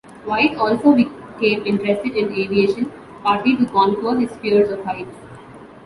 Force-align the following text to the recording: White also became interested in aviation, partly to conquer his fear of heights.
White 0.25 0.55
also 0.57 0.95
became 0.95 1.63
interested 1.63 2.15
in 2.15 2.33
aviation, 2.33 2.91
partly 3.21 3.55
to 3.55 3.67
conquer 3.67 4.19
his 4.19 4.31
fear 4.37 4.63
of 4.73 4.83
heights. 4.83 5.15